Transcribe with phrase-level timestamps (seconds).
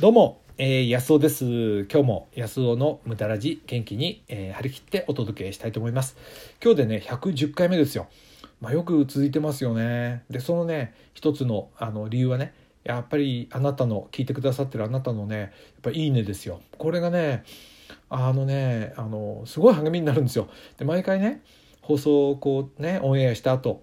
[0.00, 1.44] どうも、えー、安尾です。
[1.90, 6.16] 今日も安尾の無駄ラジ元気に、えー、張り切ってお届けしたいと思います。
[6.62, 8.06] 今日でね、110回目ですよ。
[8.60, 10.22] まあ、よく続いてますよね。
[10.30, 15.50] で、そのね、一つのあの理由はね、やっぱりあなたの聞いてくださってるあなたのね、やっ
[15.82, 16.60] ぱいいねですよ。
[16.78, 17.42] これがね、
[18.08, 20.46] あのね、あのすごい励みになるんですよ。
[20.76, 21.42] で、毎回ね、
[21.82, 23.82] 放送をこうね、オンエアした後、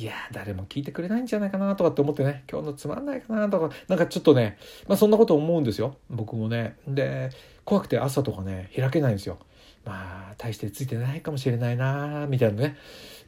[0.00, 2.44] いや誰も聞いてくれないんじゃないかなとかって思ってね。
[2.50, 3.74] 今日のつまんないかなとか。
[3.86, 4.56] なんかちょっとね
[4.88, 5.98] まあそんなこと思うんですよ。
[6.08, 6.76] 僕もね。
[6.88, 7.28] で
[7.66, 9.36] 怖くて朝とかね開けないんですよ。
[9.84, 12.78] まあ大してついてないかもしれないなみたいなね。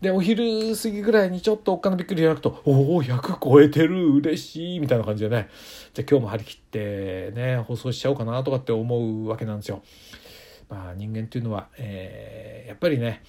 [0.01, 4.15] でお昼過ぎぐらいにちょっとおっかなびっくり開くとおお100超えてる。
[4.15, 5.51] 嬉しいみたいな感じでね。
[5.93, 9.83] じゃあ今日も張り切ってね放送しちゃおうかなとかって思うわけなんですよ。
[10.71, 13.23] まあ人間っていうのは、えー、やっぱりね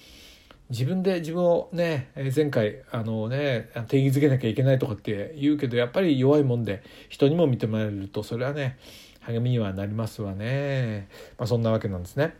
[0.70, 8.78] 自分で自分をね前回あのね定義づけなきゃいけないとかって言うけどやっぱり弱いもんで人にも認められるとそれはね
[9.20, 12.34] 励みにはなりますわね、まあ、そんなわけなんですね。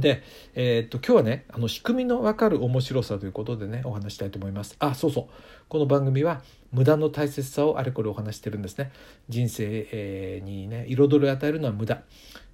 [0.00, 0.22] で、
[0.54, 4.76] えー、っと今日はねあの仕組みの分かる面白さということでねお話したいと思います。
[4.78, 5.24] あそうそう
[5.68, 8.90] この番組は無駄の大切さをあれこれお話してるんですね。
[9.28, 12.02] 人生にね彩りを与えるのは無駄。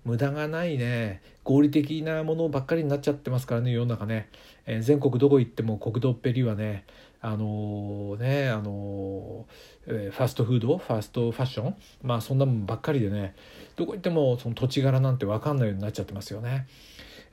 [0.05, 4.29] 無駄がないね合理的なものばっかりになっちゃってますからね世の中ね、
[4.67, 6.85] えー、全国どこ行っても国道っぺりはね
[7.23, 13.35] あのー、ねあのー、ファストフードファストファッションまあそんなもんばっかりでね
[13.77, 16.67] どこ行ってもその土地柄なんて分かんないようになっちゃってますよね。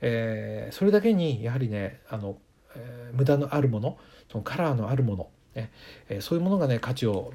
[0.02, 2.36] えー、それだけにやはりねあの、
[2.76, 3.96] えー、無駄のあるもの
[4.30, 5.70] そのカラーのあるものね
[6.08, 7.30] えー、そういうものがね価値を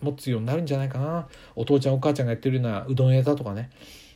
[0.00, 1.28] 持つようになるんじゃないかな。
[1.56, 3.70] お父ちゃんお母ちゃんがやってるようなうどん屋だとかね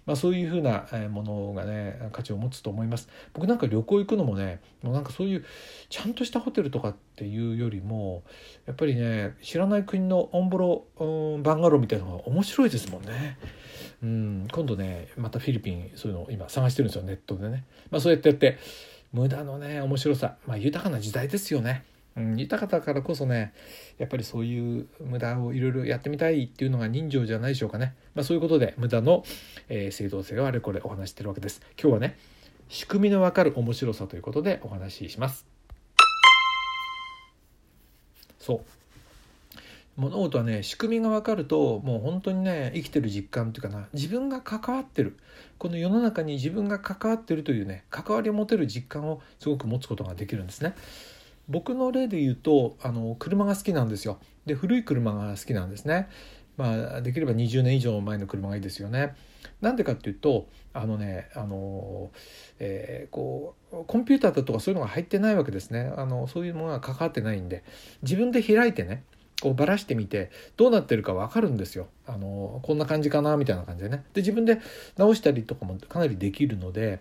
[0.04, 5.44] まあ、そういうふうなものがね価値を持つと思います僕なんか旅行行くのもねもうなんかそういう
[5.88, 8.24] ちゃんとしたホテルとかっていうよりも
[8.66, 13.38] やっぱりね知らない国のオンボロ、うん、バンガローみたいなのが面白いですもんね。
[14.02, 18.58] うん、今度ねまたフィリピンそういうのを今探してるんですよネットでね、まあ、そうやってやって
[19.12, 21.84] 無駄のね面白さ、まあ、豊かな時代ですよね。
[22.16, 23.54] うん、豊かだからこそね
[23.96, 29.24] やっぱりそういう無駄をいろいろやってみたいっていうのが人情じゃないでしょうかね、まあ、そういうことで無駄の、
[29.68, 31.62] えー、正当性をあれこれお話してるわけです。
[31.80, 32.18] 今日はね
[32.68, 35.46] 仕組みのわかる面白さということでお話しします。
[38.38, 38.60] そう。
[39.96, 45.18] 物事はね仕組みが分かるともう本当にね生きてる実感っていうかな自分が関わってる。
[45.58, 50.74] この世の中に自分が関わってるというね関わりを持てる実感をすごく持つことができるんですね。
[51.48, 54.18] 僕の例で言うとあの車が好きなんですよ。
[54.46, 56.08] で古い車が好きなんですね。
[56.56, 59.14] まあできれば20年以上前の車がいいですよね。
[59.60, 62.10] なんでかっていうとあのねあの、
[62.58, 65.92] えー、こうコンピューターだとかそういうのが入ってないわけですね。
[65.96, 67.64] あのそういうものが関わってないんで。
[68.02, 69.04] 自分で開いてね
[69.42, 71.88] こうばらしてみてどうなってるか分かるんですよ。
[72.06, 74.04] あのこんな感じかなみたいな感じでね。
[74.14, 74.60] で自分で
[74.96, 77.00] 直したりとかもかなりできるので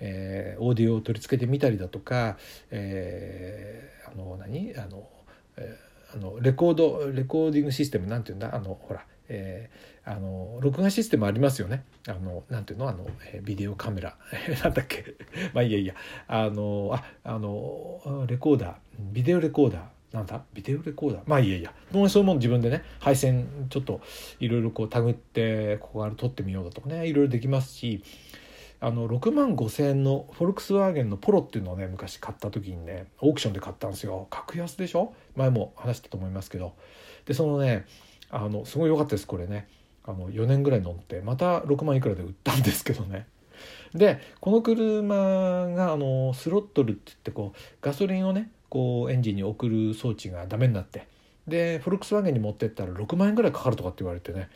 [0.00, 2.36] えー、オーディオを取り付けてみたりだとか、
[2.70, 4.74] えー、あの何？
[4.76, 5.08] あの、
[5.56, 8.54] えー、あのレコードレコーディングシステムなんていうんだ？
[8.54, 11.84] あのほら、えー、あの録画システムありますよね。
[12.06, 12.88] あのなんていうの？
[12.88, 14.16] あの、え、ビデオカメラ。
[14.62, 15.04] なんだっけ？
[15.52, 15.94] まあいやいや。
[16.26, 18.74] あのああのレコーダー。
[19.12, 19.82] ビデオレコーダー。
[20.10, 20.42] なんだ？
[20.54, 21.22] ビデオレコーダー？
[21.26, 21.74] まあいやいや。
[21.92, 24.00] もうそういうもの自分でね配線ちょっと
[24.40, 28.02] いろいろこうタグってここから撮ってみようだとかねいろいろできますし
[28.80, 34.28] あの6万5,000円のフォルクスワーゲンのポロっていうのをね昔買った時にねオークションで買ったんですよ。
[34.30, 35.14] 格安でしょ？
[35.34, 36.74] 前も話したと思いますけど。
[37.26, 37.86] でそのね
[38.30, 39.68] あのすごい良かったですこれね。
[40.04, 43.26] あの4年ぐらい乗ってまた6万いくらで売ったんですけどね。
[43.94, 51.08] でこの車があのスロットルって言ってこうガソリンをねこうエンジンに送る装置がダメになって。
[51.48, 54.50] でフォルクスワーゲンに持ってったら6万円ぐらいかかるとかって言われてね。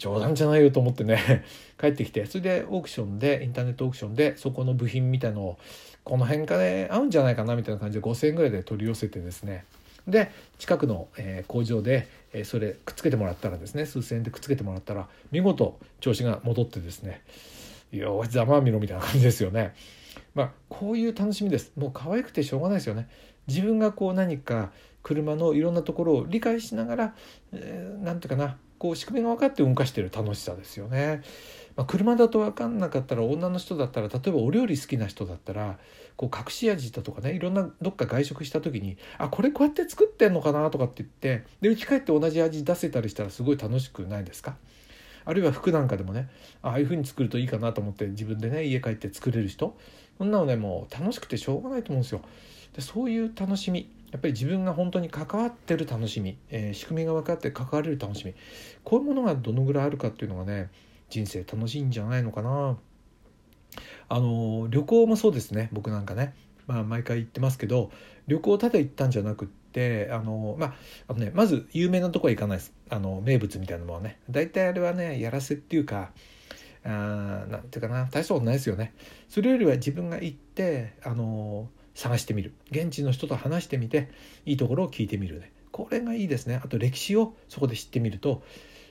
[0.00, 1.44] 冗談じゃないよと思ってね
[1.78, 5.58] 帰ってきてそれでオークションでインターネットオークションでそこの部品みたいのを
[6.02, 9.64] この辺かで合うんじゃないかなみたいな感じで5,000円ぐらいで取り寄せてですね
[10.08, 11.08] で近くの、
[11.46, 12.08] 工場で、
[12.44, 17.22] それくっつけてもらったらですね数千円でくっつけてもらったら見事調子が戻ってですね
[17.92, 19.74] いやおいざまあみろみたいな感じですよね。
[20.34, 21.72] まあこういう楽しみです。
[21.76, 23.08] もう可愛くてしょうがないですよね。
[23.48, 24.70] 自分がこう何か
[25.02, 27.14] 車のいろんなところを理解しながら、
[27.52, 31.22] えー、ていうかなこう仕組みが分かって動かしてる楽しさですよね。
[31.76, 35.78] まあ、車だと分かんなかったら女の人だったら例えばお料理好きな人だったら
[36.16, 44.56] こう隠し味だとかねいろんなどっか外食した時にあこれこうやって作ってんのかなとかって言ってで家帰って同じ味出せたりしたらすごい楽しくないですか？
[45.26, 46.28] あるいは服なんかでもね
[46.62, 49.76] ああいう風に作るといいかなと思って自分でね家帰って作れる人？
[50.16, 52.22] そんなのねもう楽しくてしょうがないと思うんですよ。
[52.74, 58.34] でそういう楽しみやっぱり自分が本当に関わってる楽しみ、えー、仕組みが分かって関われる楽しみ
[58.82, 60.70] こういうものがどのぐらいあるかっていうのがね
[61.08, 62.78] 人生楽しいんじゃないのかな。
[64.08, 66.34] あの旅行もそうですね僕なんかね、
[66.66, 67.92] まあ、毎回言ってますけど
[68.26, 70.74] 旅行ただ行ったんじゃなくってあの、まあ
[71.08, 72.72] あのね、まず有名なとこは行かないです。
[72.88, 74.18] あの名物みたいなものはね。
[74.28, 76.10] 大体あれはねやらせっていうか
[76.84, 76.88] あ
[77.48, 78.92] なんていうかな大したことないですよね。
[79.28, 82.54] それよりは自分が行ってあの探してみる。
[82.70, 84.10] 現地の人と話してみて
[84.46, 85.52] いいところを聞いてみるね。
[85.72, 86.60] これがいいですね。
[86.62, 88.42] あと歴史をそこで知ってみると、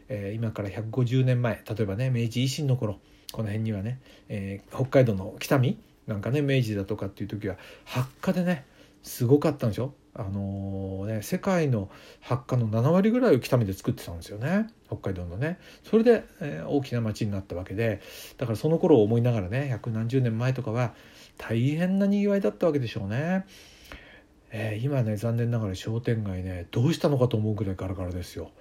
[0.09, 2.99] えー、今から150年前例えばね明治維新の頃
[3.31, 8.65] この辺にはね、えー、北海道の北見なんかね明治だとかっていう時は発火でね
[9.03, 14.67] すごかったんでしょあのー、ね、世界の発火の7割ぐらいを北見で作ってたんですよね。
[14.87, 15.59] 北海道のね。
[15.83, 18.01] それで、えー、大きな町になったわけで
[18.37, 20.93] だからその頃を思いながらね百何十年前とかは
[21.39, 23.45] 大変なにぎわいだったわけでしょうね。
[24.51, 28.51] えー、今ね残念ながら商店街ねどうしたのかと思うぐらいガラガラですよ。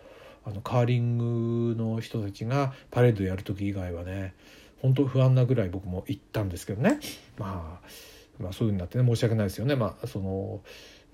[0.45, 4.35] あのカーリングの人たちがパレードやる時以外はね
[4.81, 7.01] 本当不安なぐらい僕も行ったんですけどね、
[7.37, 9.75] まあ、まあそういうふうになってね申し訳ないですよね。
[9.75, 10.61] まあその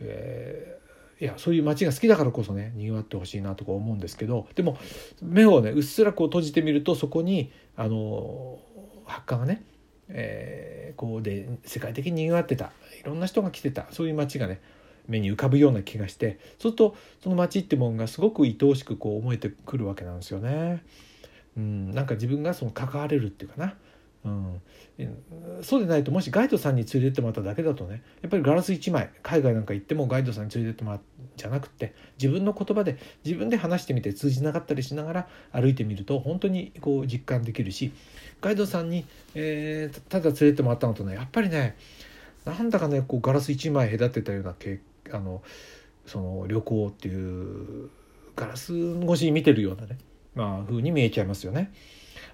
[0.00, 4.76] えー、いやそういう街が好きだからこそねにぎわってほしいなとか思うんですけどでも
[5.22, 8.58] 目をねうっすらこう閉じてみるとそこにあの
[9.06, 9.64] 発火がね
[10.08, 12.72] えー、こうで世界的に賑わってた。
[13.00, 13.86] いろんな人が来てた。
[13.90, 14.60] そういう街がね
[15.08, 16.38] 目に浮かぶような気がして。
[16.58, 20.82] そうするとその街ってもんがすごく愛おしくこう思えてくるわけなんですよね。
[21.56, 23.74] うん、なんか自分がその関われるっていうかな、
[24.24, 24.62] うん、
[25.62, 31.00] そうでないともしガイドさんに連れてってもらっただけだとねやっぱりガラス1枚海外なんか行ってもガイドさんに連れてってもらう
[31.36, 37.92] じゃなくて自分の言葉で自分で話してみて通じなかったりしながら歩いてみると本当にこう実感できるし
[38.40, 39.04] ガイドさんに、
[39.34, 41.76] えー、ただ連れてってもらったのとねやっぱりね
[42.46, 44.54] なんだかねこうガラス1枚隔てたような
[45.12, 45.42] あの
[46.06, 47.90] その旅行っていう
[48.36, 48.72] ガラス
[49.02, 49.98] 越しに見てるようなね
[50.34, 51.72] まあ風に見えちゃいますよね。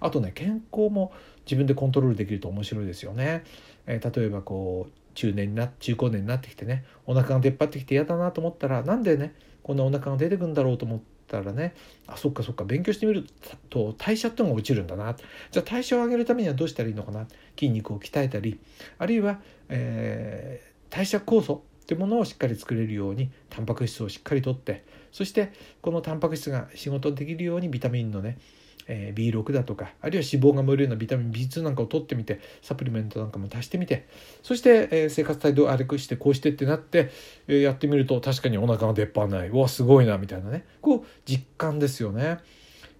[0.00, 1.12] あとね健康も
[1.44, 3.44] 自分でコントロールできると面白いですよね。
[3.86, 11.74] えー、例えばこう中年にな中高年になってきてねお腹が出っ張ってきて嫌だなと思ったらなんでねこんなお腹が出てくんだろうと思ったらね
[12.06, 13.26] あそっかそっか勉強してみる
[13.68, 15.16] と代謝っていうのが落ちるんだな
[15.50, 17.26] じゃあ代謝を上げるためにはどうしたらいいのかな？
[17.58, 18.60] 筋肉を鍛えたり
[18.98, 28.38] あるいは、えー、代謝酵素ってものをしっかり作れるようにタンパク質をしっかりとってそしてこのタンパク質が仕事できるようにビタミンのね
[28.86, 34.08] え B6 だとかあるいは脂肪が燃えるようなビタミン B2 なんかを取ってみてサプリメントなんかも足してみて
[34.42, 37.10] そして、え生活態度を悪くしてこうしてってなって、
[37.46, 40.64] えやってみると確かにお腹が出っ張らないうわすごいなみたいなね。
[40.80, 42.38] こう実感ですよね。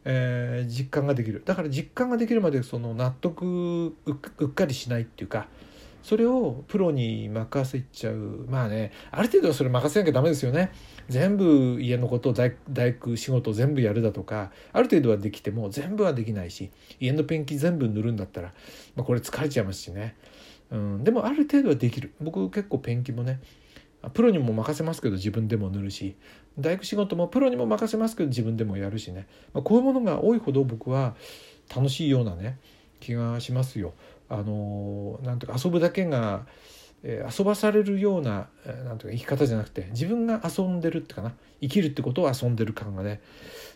[0.04, 1.42] えー、実感ができる。
[1.44, 5.46] だから実感ができるまでその納得うっかりしないっていうか
[6.02, 8.46] それをプロに任せちゃう。
[8.48, 10.72] まあねある程度はそれ任せなきゃダメですよね。
[11.08, 16.70] 全部家のこと大大工仕事全部やるだとかある程度はできても全部はできないし
[17.00, 18.52] 家のペンキ全部塗るんだったら、
[18.96, 20.16] まあ、これ疲れちゃいますしね、
[20.70, 22.12] うん、でもある程度はできる。
[22.20, 23.40] 僕結構ペンキもね
[24.14, 26.16] プロにも任せますけど自分でも塗るし
[26.58, 31.14] 大工仕事もプロにも任せますけど自分でもやるしね、まあ、こういうものが多いほど僕は
[31.74, 32.58] 楽しいようなね
[33.00, 33.94] 気がしますよ。
[34.30, 36.46] あのなんていうか遊ぶだけが
[37.02, 41.34] え遊ばされるような,、えなんていうか生き方じゃなくて自分が遊んでるってかな。
[41.60, 43.20] 生きるってことを遊んでる感がね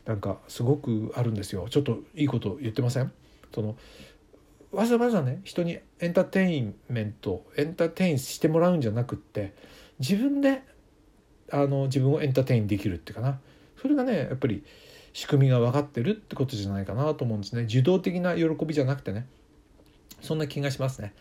[0.06, 1.66] なんかすごくあるんですよ。
[1.68, 3.12] ちょっといいこと言ってません？
[3.54, 3.76] その
[4.72, 9.54] わざわざね人にエンターテインメントエンターテインしてもらうんじゃなくって
[9.98, 10.62] 自分で
[11.50, 13.40] あの自分をエンターテインできるっていうかな。
[13.80, 14.64] それがねやっぱり
[15.12, 17.62] 仕組みが分かってるってことじゃないかなと思うんですね。
[17.62, 19.26] 受動的な喜びじゃなくてね。
[20.24, 21.14] そんな気がしますね。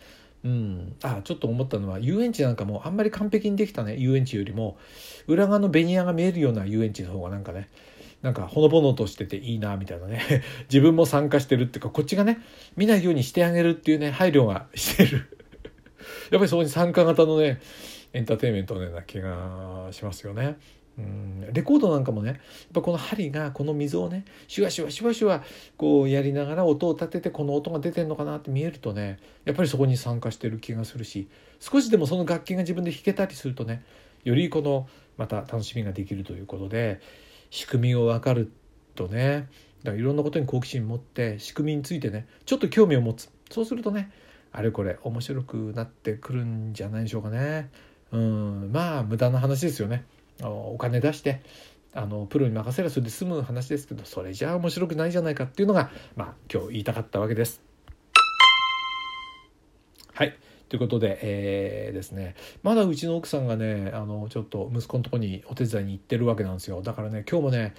[0.44, 4.76] うん、あちょっと思ったのは遊園地なんかもあんまり完璧にできたね遊園地よりも
[5.26, 7.70] 裏側のベニヤが見えるような遊園地の方がなんかね
[8.20, 12.40] なんかほのぼのとしてていいなみたいなね 自分も参加してるっていうかこっちがね
[12.76, 15.26] 見ないようにしてあげるっていうね配慮がしてるやっ
[16.32, 17.60] ぱりそこに参加型のね
[18.12, 20.56] エンターテインメントのような気がしますよね。
[20.98, 21.34] うん。
[21.52, 22.38] レコードなんかもねやっ
[22.74, 25.42] ぱこの針がこの溝をねシュワシュワシュワシュワ
[25.76, 31.28] こうやりながら音を立ててこの音が出てんのかなって見えるとねやっぱりそこに参加してる気がするし
[31.60, 33.84] 少しでもその楽器が自分で弾けたりするとね
[34.24, 37.00] よりこのまた楽しみができるということで
[37.50, 38.50] 仕組みを分かる
[38.96, 39.48] とね
[39.84, 44.10] だからいろんなことに好奇心持って仕組みについてねちょっと興味を持つそうするとね
[44.50, 47.70] あれこれ面白くなってくるんじゃないでしょうかね
[48.10, 50.04] うんまあ無駄な話ですよね
[50.50, 51.42] お金出して
[51.92, 57.62] あのプロに任せればそれで済む話ですけどそれじゃあ面白くないじゃないかっていうのが、まあ、今日言いたかったわけです。
[60.12, 60.36] はい。
[60.68, 62.34] ということで、えー、ですね。
[62.62, 66.82] まだうちの奥さんがねあのちょっと息子のとこにお手伝いに行ってるわけなんですよ。
[66.82, 67.74] だからね今日もね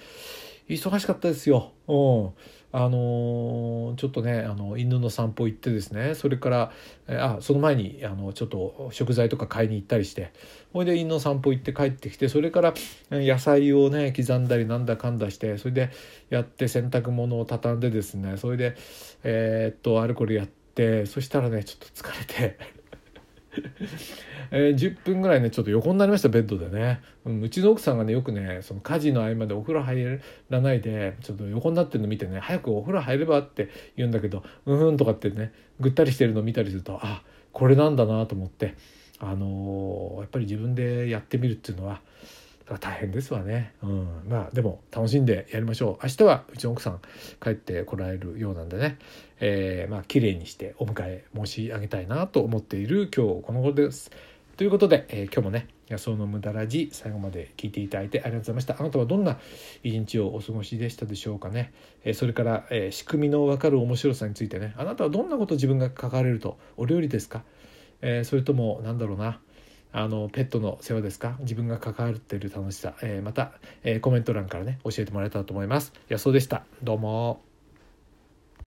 [0.68, 1.72] 忙しかったですよ。
[1.88, 6.72] うんあのー、ちょっとねあの犬の散歩行ってですねそれから
[7.08, 10.30] あその前にあのちょっと食材とか買いに行ったりして
[10.74, 12.74] ほいで犬の散歩行って帰ってきてそれから
[13.10, 15.90] 野菜をね刻んだりなんだかんだしてそれで
[16.28, 18.76] やって洗濯物を畳んでですねそれで
[19.22, 22.58] えー、っとアルコールやってそしたらねちょっと疲れて
[24.50, 37.22] えー、10分ぐらいねちょっと横になりましたベッドでね、うん、うちの奥さんがねよくねその家事の合間でお風呂入らないでちょっと横になってるの見てね早くお風呂入ればって言うんだけどうんうんとかってねぐったりしてるの見たりするとあ
[37.52, 38.74] これなんだなと思って
[39.18, 42.00] あのー、やっぱり自分でやってみるっていうのは
[42.80, 46.04] 大変ですわね、うん、まあでも楽しんでやりましょう。
[46.04, 47.00] 明日はうちの奥さん
[47.40, 48.98] 帰ってこられるようなんでね、
[49.38, 54.10] えー、まあ綺麗にしてお迎え申し上げたいなと思っている今日この頃です。
[54.56, 58.76] ということで、えー、今日もね野草の無駄ラジ最後まで聞いていただいてありがとうございました。
[58.80, 59.38] あなたはどんな
[59.84, 64.74] 一日をお過ごしでしたでしょうかね、えー、それから、えー、仕組みの分かる面白さについてね。
[64.76, 67.44] あなたはどんなこと自分が関われるとお料理ですか、
[68.02, 69.38] えそれともなんだろうな。
[69.98, 71.36] あのペットの世話ですか？
[71.40, 75.94] 自分が関わっている楽しさ、えまた、えコメント欄からね教えてもらえたらと思います。
[76.08, 76.64] 予想でした。
[76.82, 77.45] どうも。